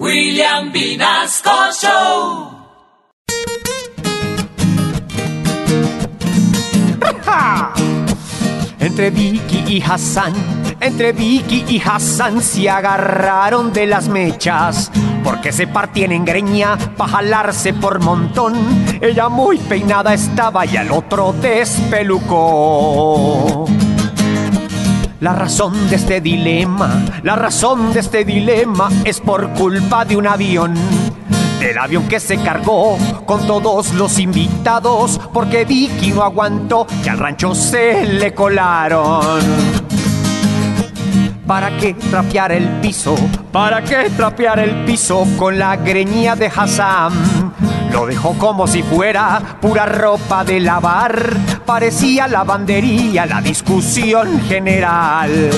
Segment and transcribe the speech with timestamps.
[0.00, 2.50] William Vinasco Show.
[8.80, 10.32] Entre Vicky y Hassan,
[10.80, 14.90] entre Vicky y Hassan se agarraron de las mechas.
[15.22, 18.54] Porque se partían en greña pa' jalarse por montón.
[19.00, 22.34] Ella muy peinada estaba y al otro despelucó.
[25.24, 30.26] La razón de este dilema, la razón de este dilema es por culpa de un
[30.26, 30.74] avión.
[31.62, 37.16] El avión que se cargó con todos los invitados porque Vicky no aguantó y al
[37.16, 39.93] rancho se le colaron.
[41.46, 43.14] ¿Para qué trapear el piso?
[43.52, 47.52] ¿Para qué trapear el piso con la greña de Hassan?
[47.92, 51.36] Lo dejó como si fuera pura ropa de lavar.
[51.66, 55.50] Parecía lavandería la discusión general.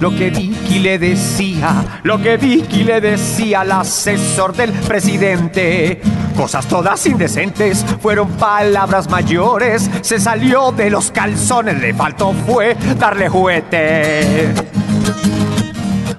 [0.00, 6.02] Lo que Vicky le decía, lo que Vicky le decía al asesor del presidente.
[6.40, 9.90] Cosas todas indecentes, fueron palabras mayores.
[10.00, 14.54] Se salió de los calzones, le faltó fue darle juguete.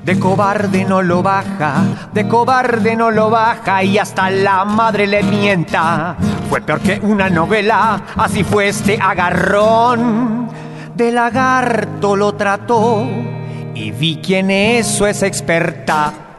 [0.05, 5.23] De cobarde no lo baja, de cobarde no lo baja y hasta la madre le
[5.23, 6.15] mienta.
[6.51, 10.51] Fue peor que una novela, así fue este agarrón.
[10.95, 13.07] De lagarto lo trató
[13.73, 16.30] y vi quién eso es experta.